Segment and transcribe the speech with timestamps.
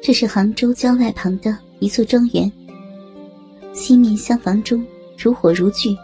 [0.00, 2.50] 这是杭州郊外旁的一座庄园，
[3.72, 4.84] 西面厢房中
[5.18, 5.96] 如火如炬，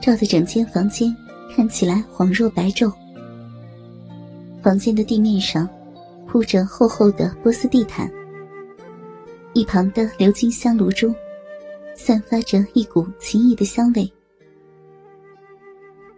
[0.00, 1.14] 照得整间房间
[1.54, 2.92] 看起来恍若白昼。
[4.62, 5.68] 房间的地面上
[6.26, 8.10] 铺着厚厚的波斯地毯，
[9.52, 11.14] 一旁的鎏金香炉中
[11.94, 14.10] 散发着一股奇异的香味。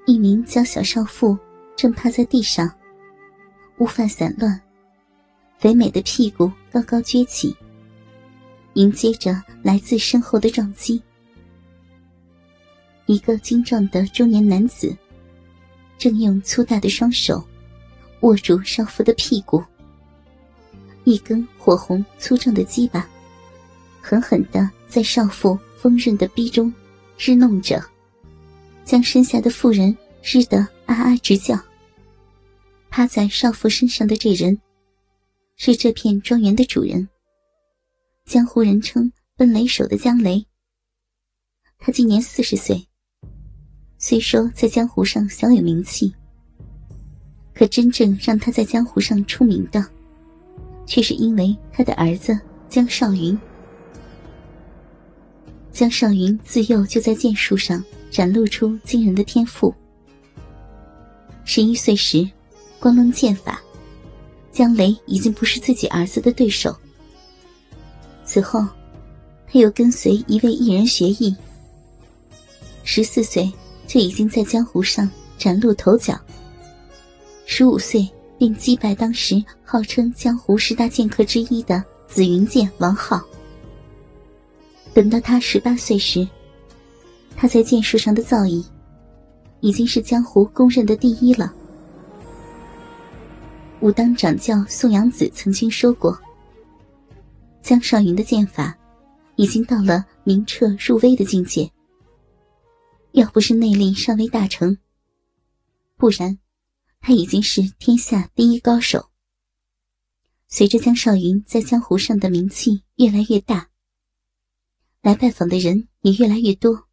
[0.06, 1.37] 一名娇小少妇
[1.76, 2.73] 正趴在地上，
[3.79, 4.59] 乌发散乱。
[5.58, 7.54] 肥美的屁股高高撅起，
[8.74, 11.02] 迎接着来自身后的撞击。
[13.06, 14.96] 一个精壮的中年男子，
[15.98, 17.45] 正用粗大的双手
[18.20, 19.60] 握住少妇的屁股，
[21.02, 23.09] 一根火红粗壮的鸡巴
[24.00, 26.72] 狠狠的在少妇丰润的逼中
[27.18, 27.82] 日弄着，
[28.84, 31.59] 将身下的妇人日得啊啊直叫。
[32.90, 34.56] 趴在少妇身上的这人。
[35.60, 37.09] 是这片庄园的主人，
[38.24, 40.46] 江湖人称“奔雷手”的江雷。
[41.80, 42.87] 他今年四十岁，
[43.98, 46.15] 虽说在江湖上小有名气，
[47.52, 49.84] 可真正让他在江湖上出名的，
[50.87, 53.37] 却是因为他的儿子江少云。
[55.72, 59.74] 江少云自幼就在剑术上展露出惊人的天赋，
[61.45, 62.30] 十一岁时，
[62.78, 63.60] 光论剑法。
[64.59, 66.76] 江雷已经不是自己儿子的对手。
[68.25, 68.66] 此后，
[69.47, 71.32] 他又跟随一位艺人学艺。
[72.82, 73.48] 十四岁
[73.87, 76.20] 就已经在江湖上崭露头角。
[77.47, 78.05] 十五岁
[78.37, 83.22] 便击败当时号称江湖十大剑客之一的紫云剑王浩。
[84.93, 86.27] 等到他十八岁时，
[87.37, 88.65] 他在剑术上的造诣，
[89.60, 91.54] 已经是江湖公认的第一了。
[93.81, 96.21] 武当掌教宋阳子曾经说过
[97.62, 98.77] ：“江少云的剑法
[99.37, 101.71] 已经到了明彻入微的境界。
[103.12, 104.77] 要不是内力尚未大成，
[105.97, 106.39] 不然
[107.00, 109.11] 他已经是天下第一高手。”
[110.49, 113.69] 随着江少云在江湖上的名气越来越大，
[115.03, 116.89] 来拜访的人也越来越多。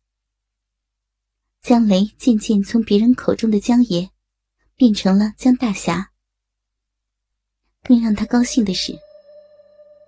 [1.61, 4.11] 江雷渐渐从别人口中的江爷，
[4.75, 6.11] 变成了江大侠。
[7.87, 8.97] 更让他高兴的是，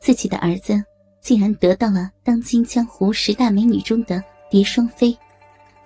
[0.01, 0.83] 自己的儿子
[1.21, 5.15] 竟然得到了当今江湖十大美女中的蝶双飞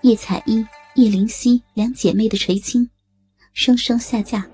[0.01, 0.65] 叶彩衣、
[0.95, 2.89] 叶灵犀两姐妹的垂青，
[3.53, 4.47] 双双下嫁。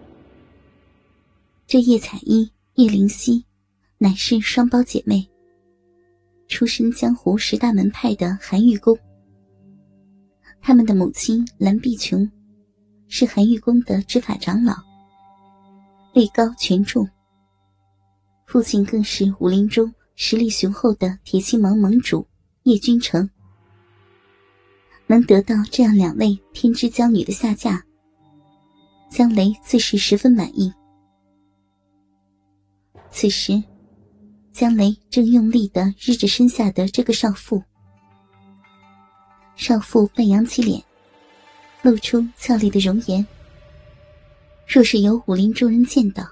[1.67, 3.45] 这叶彩衣、叶灵犀
[3.99, 5.29] 乃是双胞姐妹，
[6.47, 8.97] 出身江湖十大门派的韩玉宫。
[10.59, 12.29] 他们的母亲蓝碧琼
[13.07, 14.73] 是韩玉宫的执法长老，
[16.15, 17.07] 位高权重。
[18.47, 22.25] 父亲更是武林中实力雄厚的铁青盟盟主
[22.63, 23.29] 叶君成，
[25.05, 27.83] 能得到这样两位天之娇女的下嫁，
[29.11, 30.71] 江雷自是十分满意。
[33.11, 33.61] 此时，
[34.53, 37.61] 江雷正用力的日着身下的这个少妇，
[39.57, 40.81] 少妇半扬起脸，
[41.81, 43.27] 露出俏丽的容颜。
[44.65, 46.23] 若是有武林中人见到，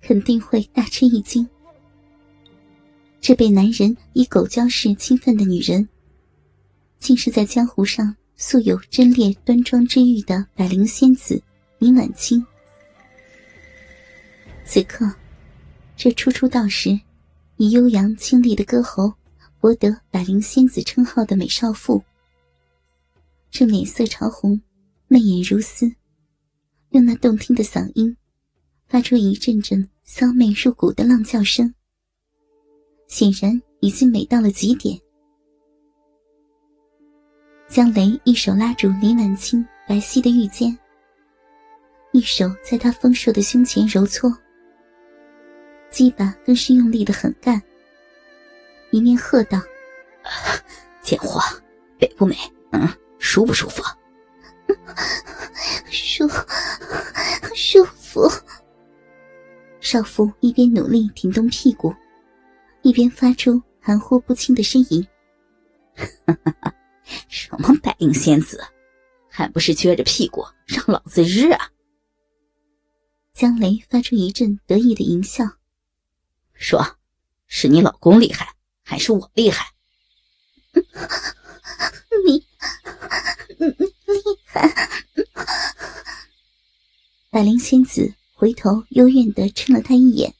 [0.00, 1.48] 肯定会大吃一惊。
[3.20, 5.86] 这被男人以狗交式侵犯的女人，
[6.98, 11.42] 竟是在江湖上素有贞烈端庄之誉的百灵仙子
[11.78, 12.44] 林婉清。
[14.64, 15.10] 此刻，
[15.96, 16.98] 这初出道时
[17.56, 19.12] 以悠扬清丽的歌喉
[19.60, 22.02] 博得百灵仙子称号的美少妇，
[23.50, 24.60] 正脸色潮红，
[25.08, 25.92] 媚眼如丝，
[26.90, 28.16] 用那动听的嗓音。
[28.86, 31.72] 发出一阵阵骚媚入骨的浪叫声，
[33.08, 34.98] 显然已经美到了极点。
[37.68, 40.76] 江雷一手拉住林婉清白皙的玉肩，
[42.12, 44.34] 一手在她丰硕的胸前揉搓，
[45.90, 47.62] 鸡巴更是用力的很干，
[48.90, 49.60] 一面喝道
[51.02, 51.38] ：“贱货，
[52.00, 52.34] 美不美？
[52.72, 52.88] 嗯，
[53.18, 53.82] 舒不舒服？
[55.90, 56.26] 舒，
[57.54, 58.26] 舒服。”
[59.90, 61.94] 少妇一边努力挺动屁股，
[62.82, 65.08] 一边发出含糊不清的呻吟
[67.26, 68.62] ：“什么百灵仙子，
[69.30, 71.70] 还不是撅着屁股让老子日啊！”
[73.32, 75.42] 江雷发出一阵得意的淫笑，
[76.52, 76.98] 说
[77.48, 79.72] ：“是你老公厉害，还是我厉害？”
[82.26, 82.46] 你，
[83.56, 84.70] 厉害！
[87.30, 90.32] 百灵仙子回头幽怨的嗔了他一眼，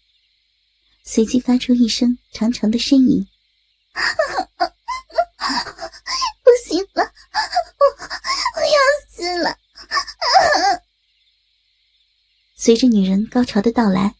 [1.02, 3.26] 随即发出一声长长的呻吟
[6.44, 7.08] ：“不行了，我
[8.54, 8.78] 我要
[9.10, 9.58] 死了！”
[12.54, 14.14] 随着女人高潮的到来，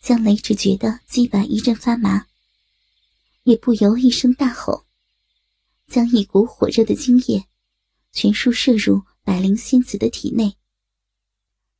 [0.00, 2.28] 江雷只觉得肌板一阵发麻，
[3.42, 4.86] 也不由一声大吼，
[5.86, 7.44] 将一股火热的精液
[8.10, 10.56] 全数射入百灵仙子的体内。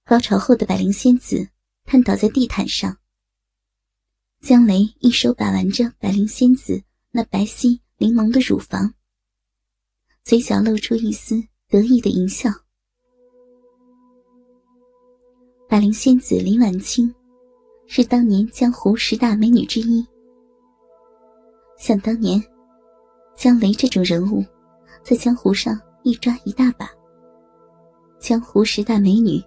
[0.06, 1.48] 高潮后的百灵仙子
[1.86, 2.94] 瘫倒在地毯上，
[4.42, 8.92] 江雷一手把玩着百灵仙子那白皙玲珑的乳房，
[10.22, 12.50] 嘴角露出一丝得意的淫笑。
[15.70, 17.12] 百灵仙子林婉清，
[17.86, 20.06] 是当年江湖十大美女之一。
[21.78, 22.44] 想当年，
[23.34, 24.44] 江雷这种人物，
[25.02, 26.90] 在江湖上一抓一大把。
[28.20, 29.42] 江湖十大美女，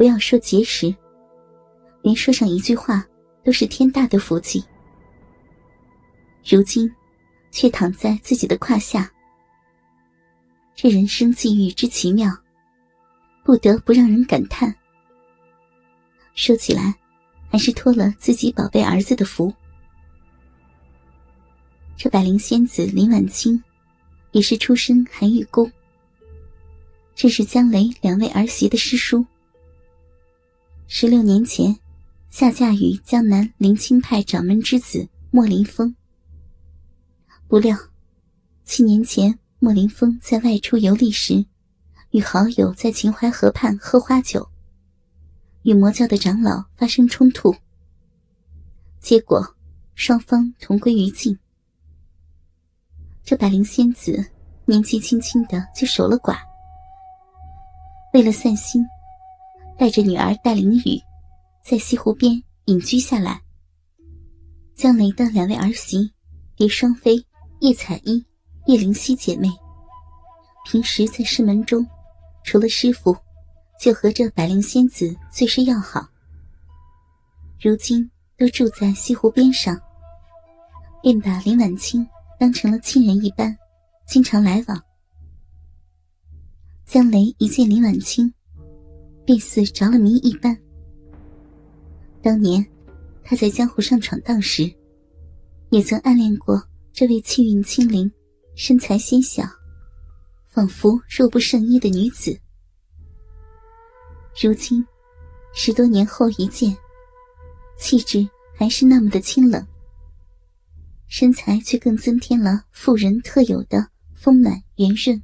[0.00, 0.94] 不要说结识，
[2.00, 3.06] 连说上一句话
[3.44, 4.64] 都是天大的福气。
[6.42, 6.90] 如今，
[7.50, 9.12] 却躺在自己的胯下，
[10.74, 12.34] 这人生际遇之奇妙，
[13.44, 14.74] 不得不让人感叹。
[16.34, 16.94] 说起来，
[17.50, 19.52] 还是托了自己宝贝儿子的福。
[21.94, 23.62] 这百灵仙子林婉清，
[24.32, 25.70] 也是出身寒玉宫。
[27.14, 29.22] 这是江雷两位儿媳的师叔。
[30.92, 31.78] 十六年前，
[32.30, 35.94] 下嫁于江南灵清派掌门之子莫林峰。
[37.46, 37.78] 不料，
[38.64, 41.46] 七年前莫林峰在外出游历时，
[42.10, 44.50] 与好友在秦淮河畔喝花酒。
[45.62, 47.54] 与魔教的长老发生冲突，
[48.98, 49.54] 结果
[49.94, 51.38] 双方同归于尽。
[53.22, 54.26] 这百灵仙子
[54.64, 56.36] 年纪轻轻的就守了寡，
[58.12, 58.84] 为了散心，
[59.80, 61.00] 带着女儿戴灵雨，
[61.64, 63.40] 在西湖边隐居下来。
[64.74, 66.12] 江雷的两位儿媳
[66.58, 67.16] 叶双飞、
[67.60, 68.22] 叶彩衣、
[68.66, 69.48] 叶灵溪姐妹，
[70.66, 71.82] 平时在师门中，
[72.44, 73.16] 除了师傅。
[73.80, 76.06] 就和这百灵仙子最是要好，
[77.58, 79.80] 如今都住在西湖边上，
[81.00, 82.06] 便把林婉清
[82.38, 83.56] 当成了亲人一般，
[84.06, 84.84] 经常来往。
[86.84, 88.30] 江雷一见林婉清，
[89.30, 90.58] 便似着了迷一般。
[92.20, 92.66] 当年
[93.22, 94.68] 他在江湖上闯荡时，
[95.70, 96.60] 也曾暗恋过
[96.92, 98.10] 这位气韵清灵、
[98.56, 99.44] 身材纤小，
[100.48, 102.36] 仿佛若不胜衣的女子。
[104.42, 104.84] 如今，
[105.54, 106.76] 十多年后一见，
[107.78, 109.64] 气质还是那么的清冷，
[111.06, 115.22] 身材却更增添了妇人特有的丰满圆润，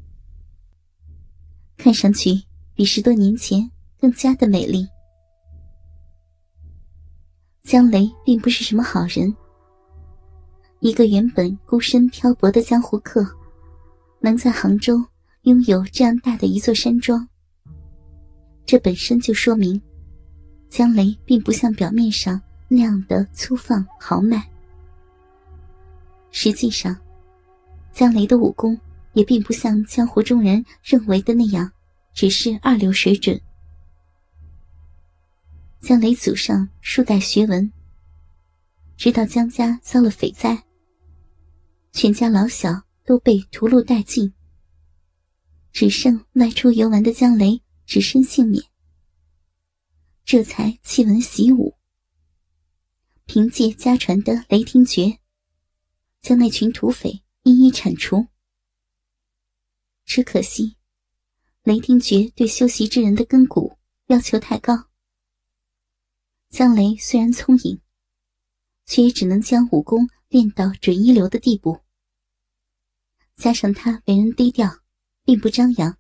[1.77, 2.41] 看上去
[2.73, 3.69] 比十多年前
[4.01, 4.87] 更加的美丽。
[7.63, 9.35] 江雷并不是什么好人，
[10.81, 13.27] 一个原本孤身漂泊的江湖客，
[14.21, 15.05] 能在杭州
[15.43, 17.29] 拥有这样大的一座山庄。
[18.65, 19.81] 这本身就说明，
[20.69, 24.49] 江雷并不像表面上那样的粗放豪迈。
[26.31, 26.97] 实际上，
[27.93, 28.79] 江雷的武功
[29.15, 31.71] 也并不像江湖中人认为的那样，
[32.13, 33.41] 只是二流水准。
[35.81, 37.73] 江雷祖上数代学文，
[38.97, 40.65] 直到江家遭了匪灾，
[41.93, 44.33] 全家老小都被屠戮殆尽，
[45.73, 47.61] 只剩外出游玩的江雷。
[47.89, 48.61] 只身幸免，
[50.25, 51.77] 这才弃文习武，
[53.27, 55.21] 凭借家传的雷霆诀，
[56.21, 58.27] 将那群土匪一一铲除。
[60.05, 60.77] 只可惜，
[61.63, 63.79] 雷霆诀对修习之人的根骨
[64.09, 64.89] 要求太高。
[66.49, 67.81] 江雷虽然聪颖，
[68.87, 71.81] 却也只能将武功练到准一流的地步。
[73.37, 74.79] 加上他为人低调，
[75.25, 75.99] 并不张扬。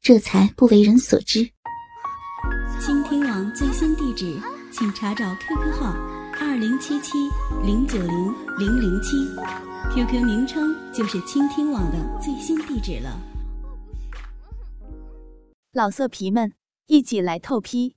[0.00, 1.50] 这才不为人所知。
[2.80, 5.92] 倾听网最新地址，请查找 QQ 号
[6.40, 7.12] 二零七七
[7.64, 9.16] 零九零零零七
[9.94, 13.18] ，QQ 名称就是倾听网的最新地址了。
[15.72, 16.52] 老色皮们，
[16.86, 17.96] 一起来透批！